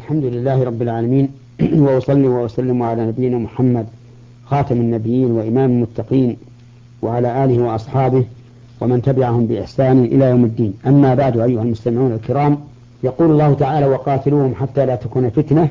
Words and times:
الحمد 0.00 0.24
لله 0.24 0.64
رب 0.64 0.82
العالمين. 0.82 1.28
وأصلي 1.84 2.28
وأسلم 2.28 2.82
على 2.82 3.06
نبينا 3.06 3.38
محمد 3.38 3.86
خاتم 4.46 4.76
النبيين 4.76 5.30
وإمام 5.30 5.70
المتقين 5.70 6.36
وعلى 7.02 7.44
آله 7.44 7.62
وأصحابه 7.62 8.24
ومن 8.80 9.02
تبعهم 9.02 9.46
بإحسان 9.46 10.04
إلى 10.04 10.24
يوم 10.24 10.44
الدين. 10.44 10.74
أما 10.86 11.14
بعد 11.14 11.38
أيها 11.38 11.62
المستمعون 11.62 12.12
الكرام 12.12 12.58
يقول 13.02 13.30
الله 13.30 13.54
تعالى 13.54 13.86
وقاتلوهم 13.86 14.54
حتى 14.54 14.86
لا 14.86 14.96
تكون 14.96 15.30
فتنة 15.30 15.68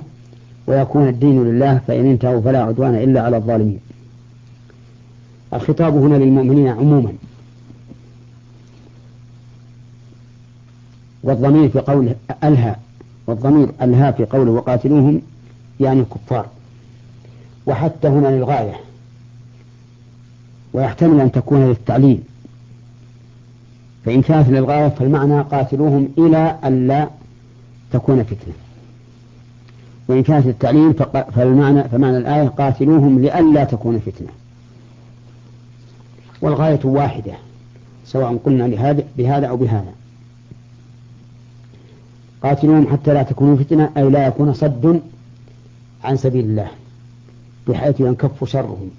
ويكون 0.68 1.08
الدين 1.08 1.44
لله 1.44 1.82
فإن 1.88 2.06
انتهوا 2.06 2.42
فلا 2.42 2.64
عدوان 2.64 2.96
إلا 2.96 3.22
على 3.22 3.38
الظالمين. 3.38 3.80
الخطاب 5.54 5.98
هنا 5.98 6.16
للمؤمنين 6.16 6.68
عموما. 6.68 7.14
والضمير 11.24 11.70
في 11.70 11.80
قوله 11.80 12.16
ألهى 12.44 12.76
والضمير 13.30 13.70
ألهى 13.82 14.14
في 14.14 14.26
قوله 14.26 14.52
وقاتلوهم 14.52 15.22
يعني 15.80 16.00
الكفار 16.00 16.46
وحتى 17.66 18.08
هنا 18.08 18.28
للغاية. 18.28 18.76
ويحتمل 20.74 21.20
أن 21.20 21.32
تكون 21.32 21.68
للتعليل. 21.68 22.20
فإن 24.06 24.22
كانت 24.22 24.50
للغاية 24.50 24.88
فالمعنى 24.88 25.42
قاتلوهم 25.42 26.10
إلى 26.18 26.58
أن 26.64 26.88
لا 26.88 27.10
تكون 27.92 28.24
فتنة. 28.24 28.54
وإن 30.08 30.24
كانت 30.24 30.46
للتعليل 30.46 30.94
فالمعنى 31.36 31.84
فمعنى 31.84 32.18
الآية 32.18 32.48
قاتلوهم 32.48 33.20
لئلا 33.22 33.64
تكون 33.64 34.00
فتنة. 34.00 34.30
والغاية 36.42 36.80
واحدة 36.84 37.34
سواء 38.06 38.38
قلنا 38.46 38.64
لهذا 38.64 39.04
بهذا 39.18 39.48
أو 39.48 39.58
بهذا. 39.58 39.94
قاتلوهم 42.44 42.88
حتى 42.88 43.14
لا 43.14 43.24
تكون 43.24 43.58
فتنة 43.58 43.90
أي 43.98 44.10
لا 44.10 44.28
يكون 44.28 44.54
صد 44.54 45.02
عن 46.04 46.18
سبيل 46.18 46.46
الله 46.46 46.68
بحيث 47.68 48.00
ينكف 48.00 48.44
شرهم. 48.44 48.90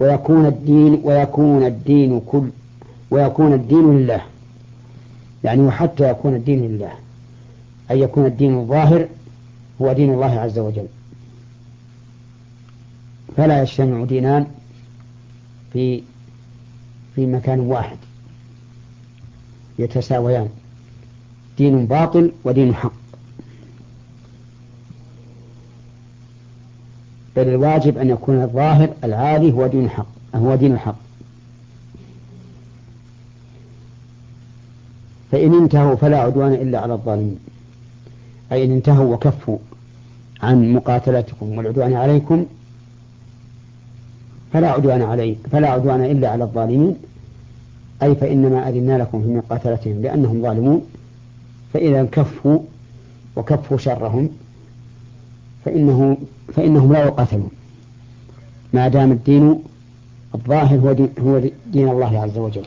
ويكون 0.00 0.46
الدين 0.46 1.00
ويكون 1.04 1.66
الدين 1.66 2.20
كل 2.20 2.50
ويكون 3.10 3.52
الدين 3.52 3.98
لله. 3.98 4.22
يعني 5.44 5.62
وحتى 5.62 6.10
يكون 6.10 6.34
الدين 6.34 6.62
لله. 6.62 6.92
أي 7.90 8.00
يكون 8.00 8.26
الدين 8.26 8.58
الظاهر 8.58 9.08
هو 9.82 9.92
دين 9.92 10.14
الله 10.14 10.40
عز 10.40 10.58
وجل. 10.58 10.86
فلا 13.36 13.62
يجتمع 13.62 14.04
دينان 14.04 14.46
في 15.72 16.02
في 17.14 17.26
مكان 17.26 17.60
واحد. 17.60 17.96
يتساويان. 19.78 20.48
دين 21.60 21.86
باطل 21.86 22.32
ودين 22.44 22.74
حق. 22.74 22.92
بل 27.36 27.48
الواجب 27.48 27.98
أن 27.98 28.10
يكون 28.10 28.42
الظاهر 28.42 28.88
العالي 29.04 29.52
هو 29.52 29.66
دين 29.66 29.84
الحق 29.84 30.06
هو 30.34 30.54
دين 30.54 30.72
الحق. 30.72 30.94
فإن 35.32 35.54
انتهوا 35.54 35.94
فلا 35.94 36.18
عدوان 36.18 36.52
إلا 36.52 36.78
على 36.80 36.92
الظالمين. 36.92 37.38
أي 38.52 38.64
إن 38.64 38.72
انتهوا 38.72 39.14
وكفوا 39.14 39.58
عن 40.42 40.72
مقاتلتكم 40.72 41.58
والعدوان 41.58 41.92
عليكم 41.92 42.46
فلا 44.52 44.70
عدوان 44.70 45.02
علي 45.02 45.36
فلا 45.52 45.68
عدوان 45.68 46.04
إلا 46.04 46.28
على 46.28 46.44
الظالمين. 46.44 46.96
أي 48.02 48.14
فإنما 48.14 48.68
أذنا 48.68 48.98
لكم 48.98 49.22
في 49.22 49.28
مقاتلتهم 49.28 50.02
لأنهم 50.02 50.42
ظالمون. 50.42 50.86
فإذا 51.72 52.04
كفوا 52.04 52.58
وكفوا 53.36 53.78
شرهم 53.78 54.30
فإنه 55.64 56.16
فإنهم 56.54 56.92
لا 56.92 57.04
يقاتلون. 57.04 57.50
ما 58.72 58.88
دام 58.88 59.12
الدين 59.12 59.62
الظاهر 60.34 60.78
هو 60.78 60.92
دين, 60.92 61.08
هو 61.20 61.42
دين 61.66 61.88
الله 61.88 62.20
عز 62.20 62.38
وجل. 62.38 62.66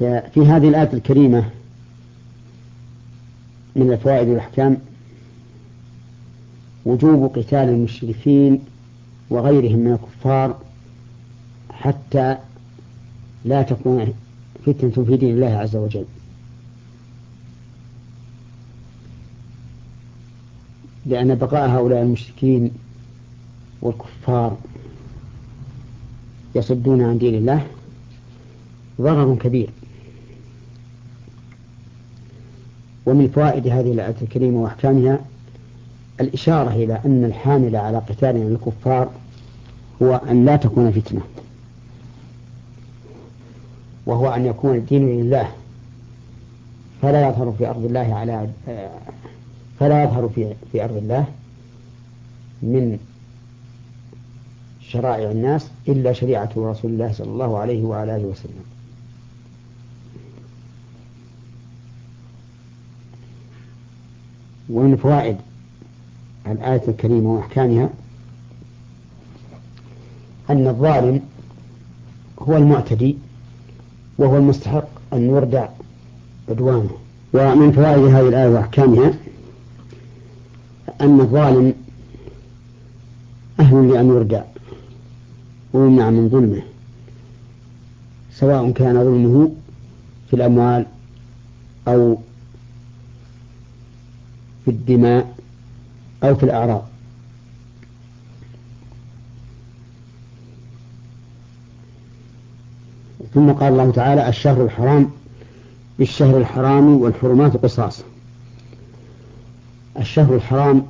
ففي 0.00 0.40
هذه 0.40 0.68
الآية 0.68 0.92
الكريمة 0.92 1.50
من 3.76 3.92
الفوائد 3.92 4.28
والأحكام 4.28 4.78
وجوب 6.84 7.38
قتال 7.38 7.68
المشركين 7.68 8.58
وغيرهم 9.30 9.78
من 9.78 9.92
الكفار 9.92 10.56
حتى 11.70 12.38
لا 13.46 13.62
تكون 13.62 14.14
فتنة 14.66 15.04
في 15.04 15.16
دين 15.16 15.34
الله 15.34 15.58
عز 15.58 15.76
وجل. 15.76 16.04
لأن 21.06 21.34
بقاء 21.34 21.70
هؤلاء 21.70 22.02
المشركين 22.02 22.70
والكفار 23.82 24.56
يصدون 26.54 27.02
عن 27.02 27.18
دين 27.18 27.34
الله 27.34 27.66
ضرر 29.00 29.36
كبير. 29.36 29.70
ومن 33.06 33.28
فوائد 33.28 33.68
هذه 33.68 33.92
الآية 33.92 34.16
الكريمة 34.22 34.62
وأحكامها 34.62 35.20
الإشارة 36.20 36.70
إلى 36.70 37.00
أن 37.06 37.24
الحامل 37.24 37.76
على 37.76 37.98
قتال 37.98 38.36
الكفار 38.36 39.10
هو 40.02 40.20
أن 40.30 40.44
لا 40.44 40.56
تكون 40.56 40.90
فتنة. 40.90 41.20
وهو 44.06 44.28
أن 44.28 44.46
يكون 44.46 44.76
الدين 44.76 45.20
لله. 45.20 45.50
فلا 47.02 47.28
يظهر 47.28 47.54
في 47.58 47.68
أرض 47.70 47.84
الله 47.84 48.14
على 48.14 48.48
فلا 49.80 50.04
يظهر 50.04 50.28
في 50.34 50.54
في 50.72 50.84
أرض 50.84 50.96
الله 50.96 51.24
من 52.62 52.98
شرائع 54.80 55.30
الناس 55.30 55.70
إلا 55.88 56.12
شريعة 56.12 56.50
رسول 56.56 56.90
الله 56.90 57.12
صلى 57.12 57.30
الله 57.30 57.58
عليه 57.58 57.84
وعلى 57.84 58.16
آله 58.16 58.24
وسلم. 58.24 58.64
ومن 64.70 64.96
فوائد 64.96 65.36
الآية 66.46 66.82
الكريمة 66.88 67.30
وأحكامها 67.34 67.90
أن 70.50 70.66
الظالم 70.66 71.20
هو 72.38 72.56
المعتدي 72.56 73.16
وهو 74.18 74.36
المستحق 74.36 74.88
أن 75.12 75.30
يردع 75.30 75.68
عدوانه. 76.48 76.90
ومن 77.32 77.72
فوائد 77.72 78.04
هذه 78.04 78.28
الآية 78.28 78.48
وأحكامها 78.48 79.14
أن 81.00 81.20
الظالم 81.20 81.74
أهل 83.60 83.88
لأن 83.92 84.08
يردع 84.08 84.42
ويمنع 85.72 86.10
من 86.10 86.28
ظلمه 86.28 86.62
سواء 88.32 88.70
كان 88.70 89.04
ظلمه 89.04 89.50
في 90.30 90.36
الأموال 90.36 90.86
أو 91.88 92.18
في 94.64 94.70
الدماء 94.70 95.34
أو 96.24 96.34
في 96.34 96.42
الأعراض. 96.42 96.84
ثم 103.36 103.52
قال 103.52 103.72
الله 103.72 103.90
تعالى 103.90 104.28
الشهر 104.28 104.64
الحرام 104.64 105.10
بالشهر 105.98 106.38
الحرام 106.38 107.00
والحرمات 107.00 107.56
قصاص. 107.56 108.02
الشهر 109.98 110.34
الحرام 110.34 110.86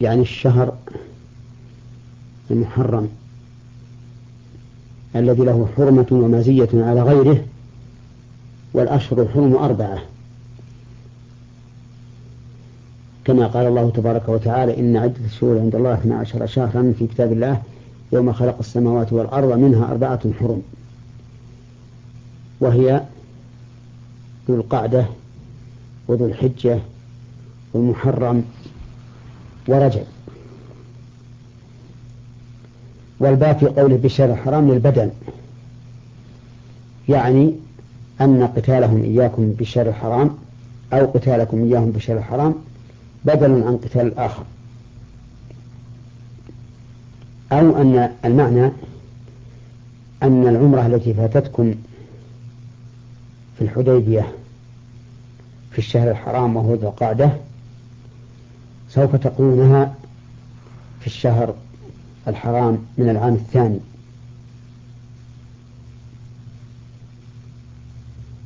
يعني 0.00 0.22
الشهر 0.22 0.74
المحرم 2.50 3.08
الذي 5.16 5.44
له 5.44 5.68
حرمة 5.76 6.06
ومزية 6.10 6.68
على 6.74 7.02
غيره 7.02 7.44
والأشهر 8.74 9.22
الحرم 9.22 9.56
أربعة. 9.56 9.98
كما 13.24 13.46
قال 13.46 13.66
الله 13.66 13.90
تبارك 13.90 14.28
وتعالى 14.28 14.80
إن 14.80 14.96
عدة 14.96 15.24
الشهور 15.24 15.58
عند 15.58 15.74
الله 15.74 15.94
12 15.94 16.46
شهرا 16.46 16.94
في 16.98 17.06
كتاب 17.06 17.32
الله 17.32 17.62
يوم 18.12 18.32
خلق 18.32 18.56
السماوات 18.60 19.12
والأرض 19.12 19.58
منها 19.58 19.90
أربعة 19.90 20.20
حرم. 20.40 20.62
وهي 22.62 23.02
ذو 24.48 24.54
القعدة 24.54 25.06
وذو 26.08 26.26
الحجة 26.26 26.78
والمحرم 27.72 28.44
ورجب 29.68 30.04
والباء 33.20 33.58
في 33.58 33.66
قوله 33.66 33.96
بالشهر 33.96 34.32
الحرام 34.32 34.70
للبدن. 34.70 35.10
يعني 37.08 37.52
أن 38.20 38.46
قتالهم 38.56 39.02
إياكم 39.02 39.52
بالشهر 39.52 39.88
الحرام 39.88 40.30
أو 40.92 41.06
قتالكم 41.06 41.64
إياهم 41.64 41.90
بالشهر 41.90 42.18
الحرام 42.18 42.54
بدل 43.24 43.62
عن 43.62 43.76
قتال 43.76 44.06
الآخر. 44.06 44.44
أو 47.52 47.80
أن 47.80 48.12
المعنى 48.24 48.70
أن 50.22 50.46
العمرة 50.48 50.86
التي 50.86 51.14
فاتتكم 51.14 51.74
في 53.58 53.64
الحديبية 53.64 54.32
في 55.70 55.78
الشهر 55.78 56.10
الحرام 56.10 56.56
وهو 56.56 56.74
ذو 56.74 56.88
القعدة 56.88 57.30
سوف 58.88 59.16
تقولونها 59.16 59.94
في 61.00 61.06
الشهر 61.06 61.54
الحرام 62.28 62.78
من 62.98 63.08
العام 63.08 63.34
الثاني. 63.34 63.80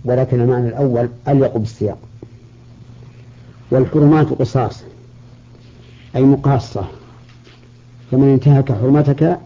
ولكن 0.04 0.40
المعنى 0.40 0.68
الأول 0.68 1.08
أليق 1.28 1.56
بالسياق. 1.56 1.98
والحرمات 3.70 4.26
قصاص 4.26 4.82
أي 6.16 6.22
مقاصة. 6.22 6.88
فمن 8.10 8.28
انتهك 8.28 8.72
حرمتك 8.72 9.38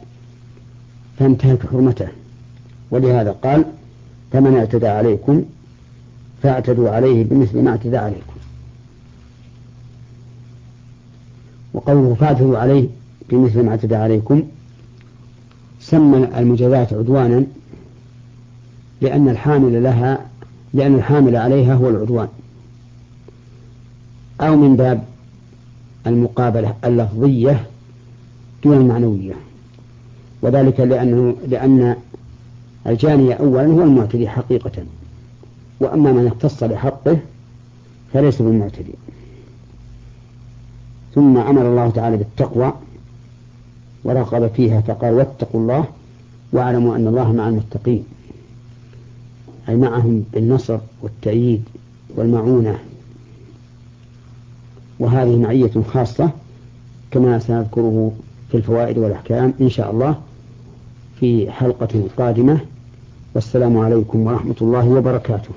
فانتهك 1.18 1.66
حرمته. 1.66 2.08
ولهذا 2.90 3.30
قال 3.32 3.64
فمن 4.32 4.56
اعتدى 4.56 4.88
عليكم 4.88 5.44
فاعتدوا 6.42 6.90
عليه 6.90 7.24
بمثل 7.24 7.62
ما 7.62 7.70
اعتدى 7.70 7.96
عليكم. 7.96 8.32
وقوله 11.74 12.14
فاعتدوا 12.14 12.58
عليه 12.58 12.88
بمثل 13.30 13.62
ما 13.62 13.70
اعتدى 13.70 13.94
عليكم 13.94 14.42
سمى 15.80 16.28
المجازات 16.38 16.92
عدوانا 16.92 17.44
لأن 19.00 19.28
الحامل 19.28 19.82
لها 19.82 20.26
لأن 20.74 20.94
الحامل 20.94 21.36
عليها 21.36 21.74
هو 21.74 21.88
العدوان. 21.88 22.28
أو 24.40 24.56
من 24.56 24.76
باب 24.76 25.04
المقابلة 26.06 26.74
اللفظية 26.84 27.66
دون 28.64 28.76
المعنوية. 28.76 29.34
وذلك 30.42 30.80
لأنه 30.80 31.36
لأن 31.48 31.96
الجاني 32.86 33.38
أولا 33.38 33.66
هو 33.66 33.82
المعتدي 33.82 34.28
حقيقة 34.28 34.84
وأما 35.80 36.12
من 36.12 36.26
اختص 36.26 36.62
لحقه 36.62 37.18
فليس 38.12 38.42
بالمعتدي. 38.42 38.94
ثم 41.14 41.38
أمر 41.38 41.62
الله 41.62 41.90
تعالى 41.90 42.16
بالتقوى 42.16 42.72
ورغب 44.04 44.50
فيها 44.56 44.80
فقال 44.80 45.14
واتقوا 45.14 45.60
الله 45.60 45.84
واعلموا 46.52 46.96
أن 46.96 47.06
الله 47.06 47.32
مع 47.32 47.48
المتقين 47.48 48.04
أي 49.68 49.76
معهم 49.76 50.24
بالنصر 50.32 50.78
والتأييد 51.02 51.62
والمعونة. 52.16 52.78
وهذه 54.98 55.36
معية 55.36 55.82
خاصة 55.92 56.30
كما 57.10 57.38
سنذكره 57.38 58.12
في 58.50 58.56
الفوائد 58.56 58.98
والأحكام 58.98 59.54
إن 59.60 59.68
شاء 59.70 59.90
الله. 59.90 60.20
في 61.20 61.50
حلقة 61.50 62.08
قادمة. 62.18 62.58
والسلام 63.34 63.78
عليكم 63.78 64.26
ورحمة 64.26 64.54
الله 64.62 64.88
وبركاته. 64.88 65.50